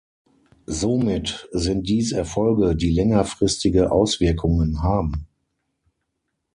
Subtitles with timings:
[0.65, 5.27] Somit sind dies Erfolge, die längerfristige Auswirkungen haben.